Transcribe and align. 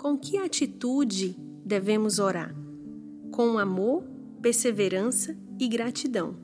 Com 0.00 0.16
que 0.16 0.38
atitude 0.38 1.36
devemos 1.62 2.18
orar? 2.18 2.56
Com 3.30 3.58
amor, 3.58 4.02
perseverança 4.40 5.36
e 5.58 5.68
gratidão. 5.68 6.38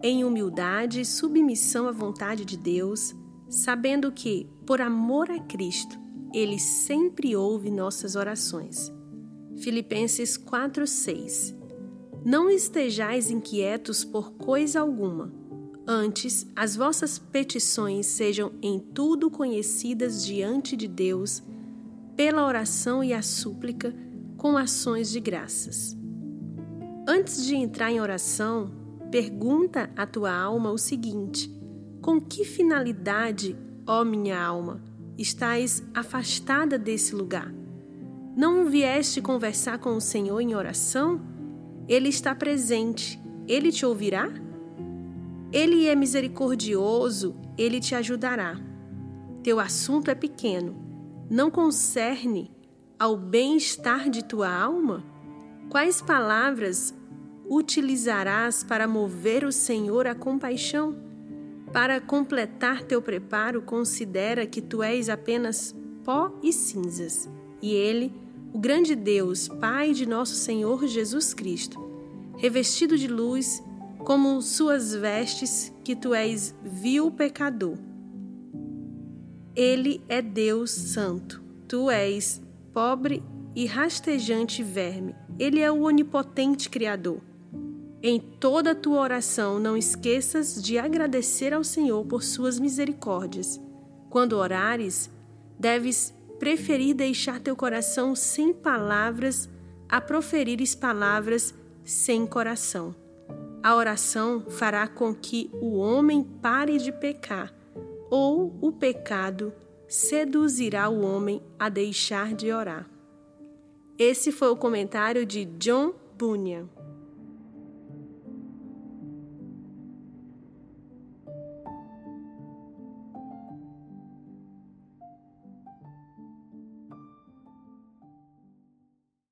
Em 0.00 0.22
humildade 0.22 1.00
e 1.00 1.04
submissão 1.04 1.88
à 1.88 1.90
vontade 1.90 2.44
de 2.44 2.56
Deus, 2.56 3.16
sabendo 3.48 4.12
que, 4.12 4.48
por 4.64 4.80
amor 4.80 5.28
a 5.28 5.40
Cristo, 5.40 5.98
Ele 6.32 6.56
sempre 6.56 7.34
ouve 7.34 7.68
nossas 7.68 8.14
orações. 8.14 8.92
Filipenses 9.56 10.38
4:6 10.38 11.56
Não 12.24 12.48
estejais 12.48 13.28
inquietos 13.28 14.04
por 14.04 14.34
coisa 14.34 14.78
alguma, 14.78 15.32
antes 15.84 16.46
as 16.54 16.76
vossas 16.76 17.18
petições 17.18 18.06
sejam 18.06 18.52
em 18.62 18.78
tudo 18.78 19.28
conhecidas 19.28 20.24
diante 20.24 20.76
de 20.76 20.86
Deus 20.86 21.42
pela 22.18 22.44
oração 22.44 23.04
e 23.04 23.14
a 23.14 23.22
súplica 23.22 23.94
com 24.36 24.56
ações 24.56 25.08
de 25.08 25.20
graças. 25.20 25.96
Antes 27.06 27.46
de 27.46 27.54
entrar 27.54 27.92
em 27.92 28.00
oração, 28.00 28.72
pergunta 29.08 29.88
à 29.96 30.04
tua 30.04 30.36
alma 30.36 30.72
o 30.72 30.76
seguinte: 30.76 31.48
com 32.02 32.20
que 32.20 32.44
finalidade, 32.44 33.56
ó 33.86 34.04
minha 34.04 34.36
alma, 34.36 34.82
estás 35.16 35.80
afastada 35.94 36.76
desse 36.76 37.14
lugar? 37.14 37.54
Não 38.36 38.64
vieste 38.64 39.22
conversar 39.22 39.78
com 39.78 39.90
o 39.90 40.00
Senhor 40.00 40.40
em 40.40 40.56
oração? 40.56 41.20
Ele 41.86 42.08
está 42.08 42.34
presente. 42.34 43.16
Ele 43.46 43.70
te 43.70 43.86
ouvirá? 43.86 44.28
Ele 45.52 45.86
é 45.86 45.94
misericordioso, 45.94 47.36
ele 47.56 47.78
te 47.78 47.94
ajudará. 47.94 48.60
Teu 49.40 49.60
assunto 49.60 50.10
é 50.10 50.16
pequeno, 50.16 50.87
não 51.30 51.50
concerne 51.50 52.50
ao 52.98 53.16
bem-estar 53.16 54.08
de 54.08 54.24
tua 54.24 54.50
alma? 54.50 55.04
Quais 55.68 56.00
palavras 56.00 56.94
utilizarás 57.48 58.64
para 58.64 58.88
mover 58.88 59.44
o 59.44 59.52
Senhor 59.52 60.06
à 60.06 60.14
compaixão? 60.14 60.96
Para 61.72 62.00
completar 62.00 62.82
teu 62.82 63.02
preparo, 63.02 63.60
considera 63.60 64.46
que 64.46 64.62
tu 64.62 64.82
és 64.82 65.10
apenas 65.10 65.76
pó 66.02 66.32
e 66.42 66.50
cinzas, 66.50 67.28
e 67.60 67.74
Ele, 67.74 68.10
o 68.54 68.58
grande 68.58 68.94
Deus, 68.94 69.48
Pai 69.48 69.92
de 69.92 70.06
nosso 70.06 70.34
Senhor 70.34 70.86
Jesus 70.86 71.34
Cristo, 71.34 71.78
revestido 72.38 72.96
de 72.96 73.06
luz, 73.06 73.62
como 73.98 74.40
suas 74.40 74.94
vestes, 74.94 75.70
que 75.84 75.94
tu 75.94 76.14
és 76.14 76.54
vil 76.62 77.10
pecador. 77.10 77.76
Ele 79.58 80.00
é 80.08 80.22
Deus 80.22 80.70
Santo, 80.70 81.42
tu 81.66 81.90
és 81.90 82.40
pobre 82.72 83.24
e 83.56 83.66
rastejante 83.66 84.62
verme. 84.62 85.16
Ele 85.36 85.58
é 85.58 85.68
o 85.68 85.82
onipotente 85.82 86.70
Criador. 86.70 87.20
Em 88.00 88.20
toda 88.20 88.70
a 88.70 88.74
tua 88.76 89.00
oração, 89.00 89.58
não 89.58 89.76
esqueças 89.76 90.62
de 90.62 90.78
agradecer 90.78 91.52
ao 91.52 91.64
Senhor 91.64 92.06
por 92.06 92.22
suas 92.22 92.60
misericórdias. 92.60 93.60
Quando 94.08 94.34
orares, 94.34 95.10
deves 95.58 96.14
preferir 96.38 96.94
deixar 96.94 97.40
teu 97.40 97.56
coração 97.56 98.14
sem 98.14 98.52
palavras 98.52 99.48
a 99.88 100.00
proferires 100.00 100.76
palavras 100.76 101.52
sem 101.82 102.24
coração. 102.28 102.94
A 103.60 103.74
oração 103.74 104.44
fará 104.48 104.86
com 104.86 105.12
que 105.12 105.50
o 105.54 105.78
homem 105.78 106.22
pare 106.22 106.78
de 106.78 106.92
pecar, 106.92 107.52
ou 108.10 108.56
o 108.60 108.72
pecado 108.72 109.52
seduzirá 109.86 110.88
o 110.88 111.02
homem 111.02 111.42
a 111.58 111.68
deixar 111.68 112.34
de 112.34 112.52
orar. 112.52 112.88
Esse 113.98 114.30
foi 114.30 114.48
o 114.48 114.56
comentário 114.56 115.26
de 115.26 115.44
John 115.44 115.92
Bunyan. 116.16 116.68